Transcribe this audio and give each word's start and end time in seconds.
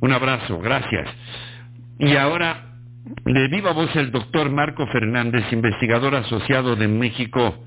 Un 0.00 0.12
abrazo, 0.12 0.58
gracias. 0.58 1.08
Y 1.98 2.16
ahora, 2.16 2.74
de 3.24 3.48
viva 3.48 3.72
voz 3.72 3.94
el 3.96 4.10
doctor 4.10 4.50
Marco 4.50 4.86
Fernández, 4.88 5.44
investigador 5.52 6.14
asociado 6.14 6.76
de 6.76 6.88
México, 6.88 7.64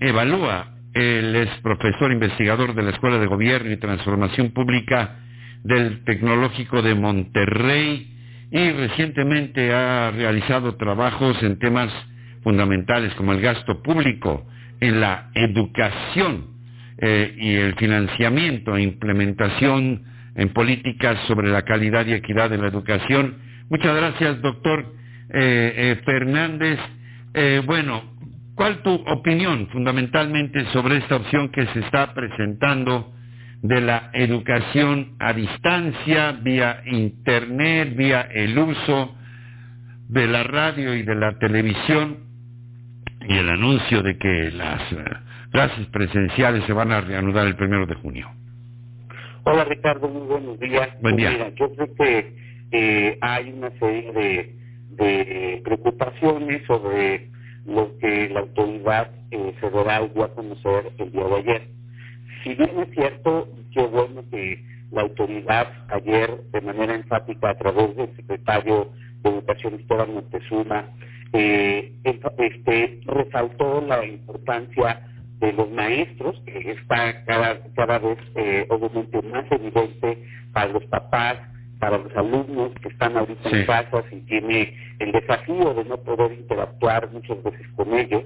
evalúa. 0.00 0.74
Él 0.94 1.36
es 1.36 1.48
profesor 1.60 2.10
investigador 2.10 2.74
de 2.74 2.82
la 2.82 2.90
Escuela 2.90 3.18
de 3.18 3.26
Gobierno 3.26 3.70
y 3.70 3.76
Transformación 3.76 4.50
Pública 4.50 5.16
del 5.62 6.02
Tecnológico 6.04 6.82
de 6.82 6.94
Monterrey 6.94 8.14
y 8.50 8.70
recientemente 8.72 9.72
ha 9.72 10.10
realizado 10.10 10.76
trabajos 10.76 11.42
en 11.42 11.58
temas 11.58 11.92
fundamentales 12.42 13.14
como 13.14 13.32
el 13.32 13.40
gasto 13.40 13.82
público, 13.82 14.46
en 14.80 15.00
la 15.00 15.30
educación 15.34 16.46
eh, 16.98 17.34
y 17.36 17.54
el 17.54 17.74
financiamiento 17.74 18.76
e 18.76 18.82
implementación 18.82 20.02
en 20.38 20.48
políticas 20.54 21.18
sobre 21.26 21.50
la 21.50 21.62
calidad 21.62 22.06
y 22.06 22.14
equidad 22.14 22.48
de 22.48 22.56
la 22.56 22.68
educación. 22.68 23.36
Muchas 23.68 23.94
gracias, 23.94 24.40
doctor 24.40 24.94
eh, 25.28 25.74
eh, 25.76 26.00
Fernández. 26.06 26.78
bueno, 27.66 28.02
¿cuál 28.54 28.82
tu 28.82 28.94
opinión 28.94 29.68
fundamentalmente 29.68 30.64
sobre 30.72 30.96
esta 30.96 31.16
opción 31.16 31.50
que 31.50 31.66
se 31.66 31.80
está 31.80 32.14
presentando 32.14 33.12
de 33.62 33.80
la 33.80 34.10
educación 34.12 35.16
a 35.18 35.32
distancia, 35.32 36.32
vía 36.32 36.82
Internet, 36.86 37.94
vía 37.96 38.22
el 38.32 38.58
uso 38.58 39.14
de 40.08 40.26
la 40.26 40.42
radio 40.44 40.94
y 40.94 41.02
de 41.02 41.14
la 41.14 41.38
televisión 41.38 42.28
y 43.28 43.36
el 43.36 43.48
anuncio 43.48 44.02
de 44.02 44.16
que 44.16 44.50
las 44.52 44.80
eh, 44.92 45.04
clases 45.50 45.86
presenciales 45.88 46.64
se 46.64 46.72
van 46.72 46.92
a 46.92 47.00
reanudar 47.00 47.46
el 47.46 47.56
primero 47.56 47.86
de 47.86 47.94
junio. 47.96 48.30
Hola 49.50 49.64
Ricardo, 49.64 50.08
muy 50.08 50.26
buenos 50.26 50.60
días. 50.60 50.90
Buen 51.00 51.16
día. 51.16 51.30
Mira, 51.30 51.48
yo 51.54 51.72
creo 51.72 51.94
que 51.94 52.36
eh, 52.70 53.18
hay 53.22 53.50
una 53.50 53.70
serie 53.78 54.12
de, 54.12 54.54
de, 54.90 55.62
preocupaciones 55.64 56.66
sobre 56.66 57.30
lo 57.64 57.96
que 57.96 58.28
la 58.28 58.40
autoridad 58.40 59.10
eh, 59.30 59.54
federal 59.58 60.10
dio 60.12 60.24
a 60.24 60.34
conocer 60.34 60.92
el 60.98 61.12
día 61.12 61.24
de 61.24 61.34
ayer. 61.36 61.68
Si 62.44 62.54
bien 62.56 62.78
es 62.78 62.90
cierto, 62.90 63.48
qué 63.72 63.86
bueno 63.86 64.22
que 64.30 64.62
la 64.92 65.00
autoridad 65.00 65.72
ayer 65.94 66.42
de 66.52 66.60
manera 66.60 66.94
enfática 66.94 67.48
a 67.48 67.56
través 67.56 67.96
del 67.96 68.14
secretario 68.16 68.90
de 69.22 69.30
Educación 69.30 69.76
Esteban 69.76 70.12
Montezuma 70.12 70.90
eh, 71.32 71.94
este, 72.04 73.00
resaltó 73.06 73.80
la 73.80 74.04
importancia 74.04 75.00
de 75.40 75.52
los 75.52 75.70
maestros, 75.70 76.40
que 76.46 76.72
está 76.72 77.24
cada, 77.24 77.60
cada 77.74 77.98
vez 77.98 78.18
eh, 78.34 78.66
obviamente 78.68 79.22
más 79.22 79.44
evidente 79.50 80.24
para 80.52 80.72
los 80.72 80.84
papás, 80.86 81.36
para 81.78 81.98
los 81.98 82.14
alumnos 82.16 82.72
que 82.82 82.88
están 82.88 83.16
ahorita 83.16 83.48
en 83.50 83.66
casas 83.66 84.04
y 84.10 84.16
tiene 84.22 84.74
el 84.98 85.12
desafío 85.12 85.74
de 85.74 85.84
no 85.84 85.96
poder 85.98 86.32
interactuar 86.32 87.10
muchas 87.12 87.42
veces 87.42 87.66
con 87.76 87.94
ellos. 87.94 88.24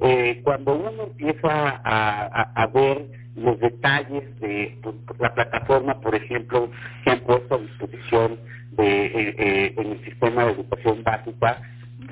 Eh, 0.00 0.40
cuando 0.42 0.74
uno 0.74 1.04
empieza 1.04 1.80
a, 1.84 2.66
ver 2.72 3.06
los 3.36 3.58
detalles 3.60 4.40
de 4.40 4.78
pues, 4.82 4.96
la 5.20 5.34
plataforma, 5.34 6.00
por 6.00 6.14
ejemplo, 6.14 6.70
que 7.04 7.10
han 7.10 7.20
puesto 7.20 7.54
a 7.54 7.58
disposición 7.58 8.38
de, 8.72 9.06
eh, 9.06 9.74
en 9.76 9.92
el 9.92 10.04
sistema 10.04 10.46
de 10.46 10.52
educación 10.52 11.02
básica, 11.04 11.60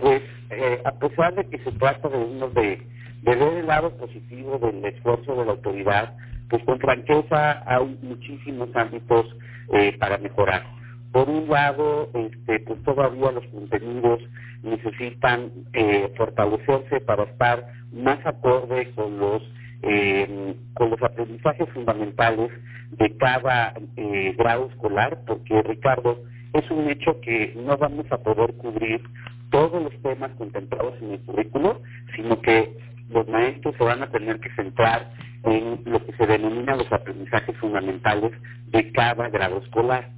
pues 0.00 0.22
eh, 0.50 0.80
a 0.84 0.92
pesar 0.92 1.34
de 1.34 1.44
que 1.48 1.58
se 1.58 1.72
trata 1.72 2.08
de 2.08 2.18
uno 2.18 2.48
de, 2.50 2.82
ver 3.22 3.42
el 3.42 3.66
lado 3.66 3.96
positivo 3.96 4.58
del 4.58 4.84
esfuerzo 4.84 5.34
de 5.36 5.44
la 5.44 5.52
autoridad, 5.52 6.14
pues 6.48 6.62
con 6.64 6.78
franqueza 6.78 7.62
hay 7.66 7.98
muchísimos 8.02 8.68
ámbitos 8.74 9.26
eh, 9.72 9.96
para 9.98 10.18
mejorar. 10.18 10.64
Por 11.12 11.28
un 11.28 11.48
lado, 11.48 12.10
este, 12.14 12.60
pues 12.60 12.82
todavía 12.84 13.32
los 13.32 13.46
contenidos 13.46 14.20
necesitan 14.62 15.50
eh, 15.72 16.12
fortalecerse 16.16 17.00
para 17.00 17.24
estar 17.24 17.66
más 17.92 18.24
acorde 18.26 18.90
con 18.94 19.18
los 19.18 19.42
con 20.74 20.90
los 20.90 21.02
aprendizajes 21.02 21.68
fundamentales 21.70 22.52
de 22.92 23.16
cada 23.16 23.74
grado 24.36 24.68
escolar, 24.70 25.18
porque 25.26 25.60
Ricardo, 25.62 26.22
es 26.52 26.70
un 26.70 26.88
hecho 26.90 27.20
que 27.20 27.54
no 27.56 27.76
vamos 27.76 28.06
a 28.10 28.18
poder 28.18 28.54
cubrir 28.54 29.00
todos 29.50 29.82
los 29.82 30.02
temas 30.02 30.30
contemplados 30.32 30.94
en 31.00 31.12
el 31.12 31.20
currículo, 31.20 31.80
sino 32.14 32.40
que 32.40 32.76
los 33.12 33.28
maestros 33.28 33.74
se 33.76 33.84
van 33.84 34.02
a 34.02 34.10
tener 34.10 34.40
que 34.40 34.50
centrar 34.54 35.10
en 35.44 35.82
lo 35.84 36.04
que 36.04 36.12
se 36.12 36.26
denomina 36.26 36.76
los 36.76 36.90
aprendizajes 36.92 37.56
fundamentales 37.58 38.32
de 38.68 38.92
cada 38.92 39.28
grado 39.28 39.58
escolar. 39.58 40.08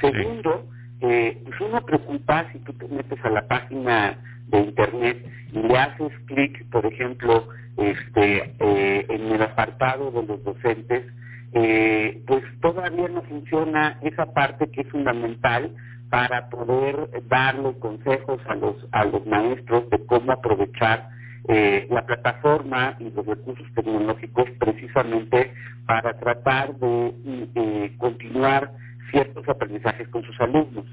Segundo, 0.00 0.66
eh, 1.00 1.40
pues 1.44 1.60
uno 1.60 1.84
preocupa 1.84 2.50
si 2.52 2.58
tú 2.60 2.72
te 2.74 2.88
metes 2.88 3.18
a 3.24 3.30
la 3.30 3.46
página 3.46 4.18
de 4.48 4.60
internet 4.60 5.26
y 5.52 5.58
le 5.60 5.78
haces 5.78 6.12
clic, 6.26 6.68
por 6.70 6.86
ejemplo, 6.86 7.48
este, 7.76 8.54
eh, 8.58 9.06
en 9.08 9.32
el 9.32 9.42
apartado 9.42 10.10
de 10.10 10.26
los 10.26 10.42
docentes, 10.44 11.04
eh, 11.52 12.22
pues 12.26 12.42
todavía 12.60 13.08
no 13.08 13.22
funciona 13.22 13.98
esa 14.02 14.32
parte 14.32 14.70
que 14.70 14.82
es 14.82 14.88
fundamental 14.88 15.74
para 16.10 16.48
poder 16.48 17.08
darle 17.28 17.78
consejos 17.78 18.40
a 18.46 18.54
los, 18.56 18.76
a 18.92 19.04
los 19.04 19.26
maestros 19.26 19.88
de 19.90 20.04
cómo 20.06 20.32
aprovechar 20.32 21.08
eh, 21.46 21.86
la 21.90 22.06
plataforma 22.06 22.96
y 22.98 23.10
los 23.10 23.26
recursos 23.26 23.66
tecnológicos 23.74 24.48
precisamente 24.58 25.52
para 25.86 26.18
tratar 26.18 26.74
de 26.76 27.14
eh, 27.54 27.94
continuar 27.98 28.72
ciertos 29.10 29.46
aprendizajes 29.46 30.08
con 30.08 30.22
sus 30.22 30.40
alumnos. 30.40 30.86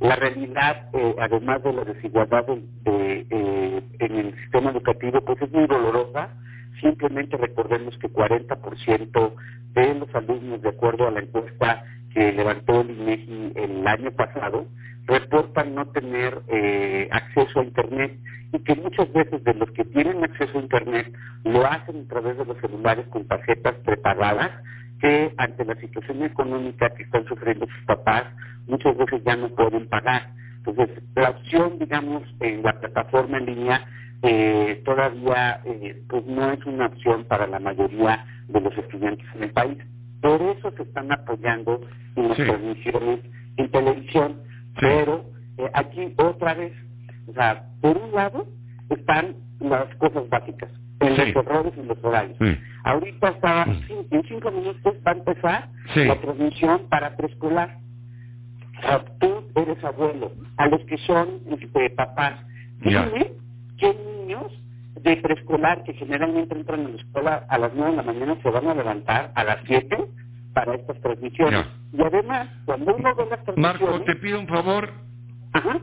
La 0.00 0.16
realidad, 0.16 0.88
eh, 0.94 1.14
además 1.20 1.62
de 1.62 1.72
la 1.74 1.84
desigualdad 1.84 2.46
en 2.86 3.76
el 4.00 4.34
sistema 4.40 4.70
educativo, 4.70 5.20
pues 5.20 5.42
es 5.42 5.52
muy 5.52 5.66
dolorosa. 5.66 6.30
Simplemente 6.80 7.36
recordemos 7.36 7.98
que 7.98 8.08
40% 8.08 9.34
de 9.74 9.94
los 9.94 10.14
alumnos, 10.14 10.62
de 10.62 10.70
acuerdo 10.70 11.06
a 11.06 11.10
la 11.10 11.20
encuesta 11.20 11.84
que 12.14 12.32
levantó 12.32 12.80
el 12.80 12.92
INEGI 12.92 13.52
el 13.56 13.86
año 13.86 14.10
pasado, 14.12 14.68
reportan 15.04 15.74
no 15.74 15.86
tener 15.88 16.40
acceso 17.10 17.60
a 17.60 17.64
Internet 17.64 18.18
y 18.52 18.58
que 18.60 18.74
muchas 18.76 19.12
veces 19.12 19.42
de 19.44 19.54
los 19.54 19.70
que 19.72 19.84
tienen 19.84 20.24
acceso 20.24 20.58
a 20.58 20.62
Internet 20.62 21.12
lo 21.44 21.66
hacen 21.66 22.04
a 22.04 22.08
través 22.08 22.38
de 22.38 22.44
los 22.44 22.58
celulares 22.58 23.06
con 23.08 23.26
tarjetas 23.26 23.74
preparadas 23.84 24.50
que 25.00 25.32
ante 25.36 25.64
la 25.64 25.76
situación 25.76 26.22
económica 26.22 26.90
que 26.90 27.04
están 27.04 27.26
sufriendo 27.26 27.66
sus 27.66 27.84
papás 27.84 28.24
muchas 28.66 28.96
veces 28.96 29.22
ya 29.24 29.36
no 29.36 29.48
pueden 29.50 29.88
pagar. 29.88 30.32
Entonces, 30.64 31.02
la 31.14 31.30
opción, 31.30 31.78
digamos, 31.78 32.22
en 32.40 32.62
la 32.62 32.78
plataforma 32.78 33.38
en 33.38 33.46
línea 33.46 33.86
eh, 34.22 34.82
todavía 34.84 35.60
eh, 35.64 36.02
pues 36.08 36.26
no 36.26 36.50
es 36.50 36.64
una 36.66 36.86
opción 36.86 37.24
para 37.24 37.46
la 37.46 37.60
mayoría 37.60 38.26
de 38.48 38.60
los 38.60 38.76
estudiantes 38.76 39.26
en 39.34 39.44
el 39.44 39.50
país. 39.52 39.78
Por 40.20 40.42
eso 40.42 40.72
se 40.76 40.82
están 40.82 41.12
apoyando 41.12 41.80
en 42.16 42.28
las 42.28 42.36
transmisiones 42.36 43.20
en 43.56 43.70
televisión. 43.70 44.42
Pero 44.80 45.24
eh, 45.58 45.70
aquí 45.74 46.14
otra 46.16 46.54
vez, 46.54 46.72
o 47.28 47.32
sea, 47.32 47.64
por 47.80 47.96
un 47.96 48.12
lado 48.12 48.46
están 48.90 49.36
las 49.60 49.94
cosas 49.96 50.28
básicas, 50.28 50.70
en 51.00 51.16
los 51.16 51.44
errores 51.44 51.72
y 51.76 51.86
los 51.86 52.02
horarios. 52.02 52.38
Ahorita 52.84 53.28
está, 53.28 53.64
en 53.64 54.22
cinco 54.28 54.50
minutos 54.50 54.94
va 55.06 55.12
a 55.12 55.14
empezar 55.14 55.68
la 55.94 56.20
transmisión 56.20 56.82
para 56.88 57.16
preescolar. 57.16 57.78
O 58.78 58.80
sea, 58.80 59.04
tú 59.20 59.44
eres 59.56 59.82
abuelo. 59.84 60.32
A 60.56 60.66
los 60.68 60.80
que 60.82 60.96
son 60.98 61.40
este, 61.50 61.90
papás, 61.90 62.34
dime 62.80 63.32
qué 63.78 63.94
niños 63.94 64.52
de 65.02 65.16
preescolar 65.16 65.84
que 65.84 65.94
generalmente 65.94 66.54
entran 66.54 66.80
en 66.80 66.96
la 66.96 67.02
escuela 67.02 67.46
a 67.48 67.58
las 67.58 67.72
9 67.74 67.90
de 67.90 67.96
la 67.96 68.02
mañana 68.02 68.36
se 68.42 68.50
van 68.50 68.66
a 68.66 68.74
levantar 68.74 69.32
a 69.34 69.44
las 69.44 69.58
7 69.66 69.96
para 70.54 70.74
estas 70.74 71.00
transmisiones. 71.00 71.66
Y 71.92 72.02
además, 72.02 72.48
cuando 72.64 72.96
uno 72.96 73.14
ve 73.14 73.26
las 73.30 73.44
transmisiones... 73.44 73.80
Marco, 73.80 74.04
te 74.04 74.16
pido 74.16 74.40
un 74.40 74.48
favor. 74.48 75.07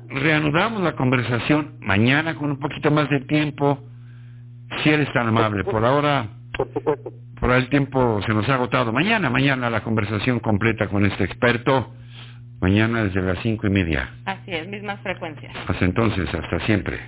Reanudamos 0.10 0.82
la 0.82 0.94
conversación 0.94 1.76
mañana 1.80 2.36
con 2.36 2.52
un 2.52 2.60
poquito 2.60 2.92
más 2.92 3.10
de 3.10 3.22
tiempo, 3.22 3.80
si 4.84 4.90
eres 4.90 5.12
tan 5.14 5.28
amable. 5.28 5.64
Por 5.64 5.84
ahora, 5.86 6.28
por, 7.40 7.52
el 7.52 7.70
tiempo 7.70 8.22
se 8.26 8.34
nos 8.34 8.48
ha 8.50 8.56
agotado. 8.56 8.92
Mañana, 8.92 9.30
mañana 9.30 9.70
la 9.70 9.82
conversación 9.82 10.40
completa 10.40 10.88
con 10.88 11.06
este 11.06 11.24
experto. 11.24 11.94
Mañana 12.62 13.04
desde 13.04 13.22
las 13.22 13.40
cinco 13.44 13.68
y 13.68 13.70
media. 13.70 14.10
Así 14.26 14.52
es, 14.52 14.68
mismas 14.68 15.00
frecuencias. 15.02 15.54
Hasta 15.68 15.86
entonces, 15.86 16.28
hasta 16.34 16.60
siempre. 16.66 17.00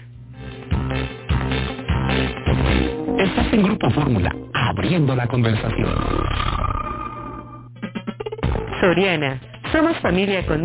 Estás 3.18 3.54
en 3.54 3.64
Grupo 3.64 3.90
Fórmula, 3.92 4.36
abriendo 4.54 5.16
la 5.16 5.26
conversación. 5.28 5.96
Soriana, 8.82 9.42
somos 9.72 9.98
familia 10.00 10.46
con 10.46 10.64